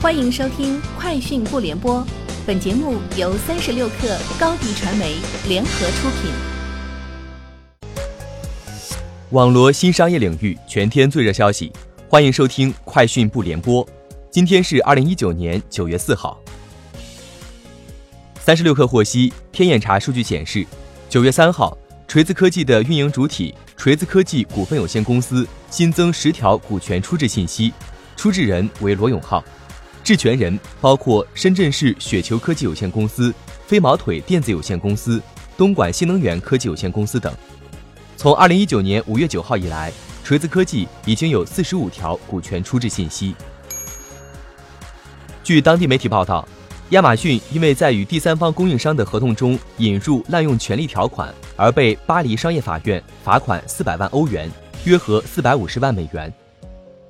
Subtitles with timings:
[0.00, 1.96] 欢迎收听《快讯不联播》，
[2.46, 5.16] 本节目由三十六克高低传媒
[5.48, 6.30] 联合出品。
[9.30, 11.72] 网罗新商业领域全天最热消息，
[12.08, 13.84] 欢迎收听《快讯不联播》。
[14.30, 16.40] 今天是二零一九年九月四号。
[18.38, 20.64] 三十六克获悉，天眼查数据显示，
[21.08, 21.76] 九月三号，
[22.06, 27.72] 锤子科技的运营主体锤子科技股份有限公司新增十条股权出质信息，
[28.16, 29.42] 出质人为罗永浩。
[30.08, 33.30] 质权人包括深圳市雪球科技有限公司、
[33.66, 35.20] 飞毛腿电子有限公司、
[35.54, 37.30] 东莞新能源科技有限公司等。
[38.16, 39.92] 从二零一九年五月九号以来，
[40.24, 43.34] 锤子科技已经有四十五条股权出质信息。
[45.44, 46.48] 据当地媒体报道，
[46.88, 54.50] 亚马逊因为在与第三方供应商的合同中引入滥用权利条款，而被巴黎商业法院罚款四百万欧元，
[54.84, 56.32] 约合四百五十万美元。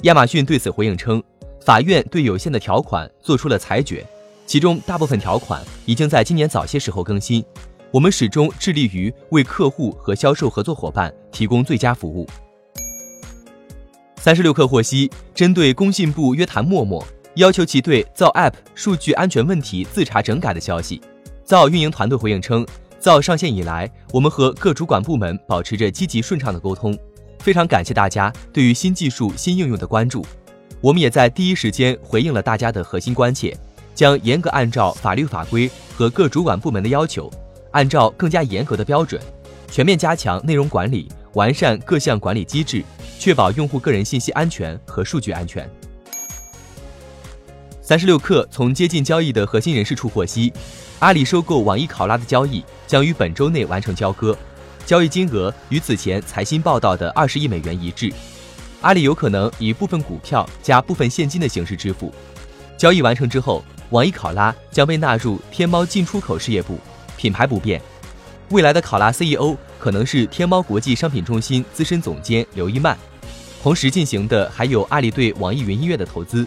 [0.03, 1.23] 亚马逊对此回应称。
[1.69, 4.03] 法院对有限的条款作出了裁决，
[4.47, 7.45] 其中大部分条款已经在今年早些时候更新。
[7.91, 12.27] 我们始终致力于为客户和销售合作伙伴提供最佳服务。
[14.17, 21.03] 三十六氪获悉，针对工信部约谈陌陌，要求其对造 App 数据安全问题自查整改的消息，
[21.45, 22.67] 造运营团队回应称，
[22.99, 26.99] 造上线以来，我们和各主管部门保持着积极顺畅的沟通，
[27.41, 30.25] 非常感谢大家对于新技术新应用的关注。
[30.81, 33.57] 我们也在第一时间回应了大家的核心关切，
[33.95, 37.29] 将严格按照法律法规和各主管部门的要求，
[37.73, 39.21] 按照更加严格的标准，
[39.71, 42.85] 全面加强内容管理，完善各项管理机制，
[43.19, 45.69] 确保用户个人信息安全和数据安全。
[47.83, 50.53] 三十六氪从接近交易的核心人士处获悉，
[51.01, 54.37] 阿里收购网易考拉的交易将于本周内完成交割，
[54.87, 58.13] 交易金额与此前财新报道的二十亿美元一致。
[58.81, 62.13] 阿里有可能以部分股票加部分现金的形式支付。
[62.77, 66.79] 交易完成之后，网易考拉将被纳入天猫进出口事业部，
[67.17, 67.83] 品牌不变。
[68.51, 72.97] 未来的考拉 CEO 可能是天猫国际商品中心资深总监刘一曼。
[73.61, 76.47] 同时进行的还有阿里对网易云音乐的投资，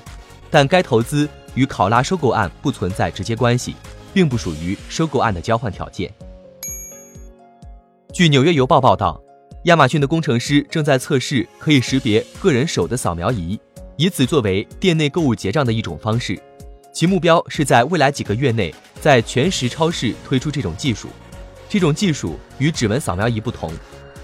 [0.50, 3.76] 但该投资与考拉收购案不存在直接关系，
[4.14, 6.10] 并不属于收购案的交换条件。
[8.14, 9.22] 据纽约邮报报道。
[9.66, 13.60] 亚马逊的工程师正在测试可以识别个人手的扫描仪，
[13.96, 16.40] 以此作为店内购物结账的一种方式。
[16.92, 21.10] 其目标是在未来几个月内在全时超市推出这种技术。
[21.70, 23.72] 这种技术与指纹扫描仪不同，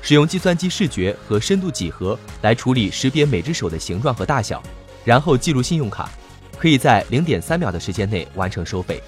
[0.01, 4.61] 使用计算机视觉和深度几何来处理识别每只手的形状和大小，
[5.05, 6.09] 然后记录信用卡，
[6.57, 8.99] 可以在零点三秒的时间内完成收费。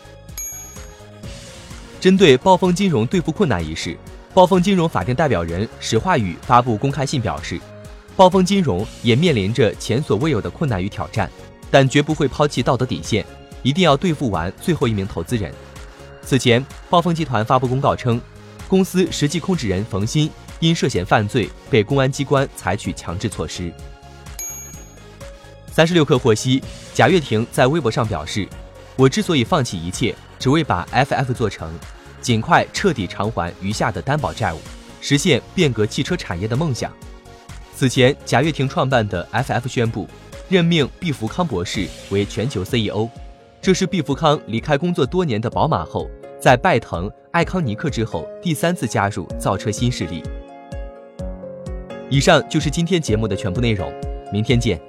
[1.99, 3.97] 针对暴风金融兑付困难一事。
[4.33, 7.59] 暴风金融法定代表人史化宇发布公开信表示，
[8.15, 11.29] 暴风金融也面临着前所未有的困难与挑战，
[11.69, 13.25] 但绝不会抛弃道德底线，
[13.63, 15.51] 一定要对付完最后一名投资人。
[16.21, 18.21] 此前，暴风集团发布公告称，
[18.67, 20.29] 公司实际控制人冯鑫
[20.59, 23.73] 因涉嫌犯罪被公安机关采取强制措施。
[25.71, 26.61] 三十六氪获悉，
[26.93, 28.47] 贾跃亭在微博上表示
[28.99, 31.73] ：“我之所以放弃一切，只为把 FF 做成。”
[32.21, 34.59] 尽快彻底偿还余下的担保债务，
[34.99, 36.91] 实现变革汽车产业的梦想。
[37.73, 40.05] 此前，贾跃亭创办的 FF 宣布
[40.49, 43.07] 任命毕福康博士为全球 CEO，
[43.61, 46.09] 这是毕福康离开工作多年的宝马后，
[46.41, 50.21] 在拜腾、爱康尼克之后第三次加入造车新势力。
[52.09, 53.89] 以上就是今天节目的全部内容，
[54.33, 54.88] 明天见。